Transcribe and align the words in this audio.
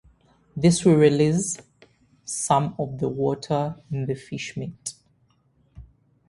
This 0.57 0.83
will 0.83 0.95
"release" 0.95 1.59
some 2.25 2.73
of 2.79 2.97
the 2.97 3.07
water 3.07 3.75
in 3.91 4.07
the 4.07 4.15
fish 4.15 4.57
meat. 4.57 4.95